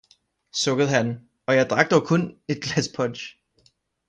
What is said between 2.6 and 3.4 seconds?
glas punch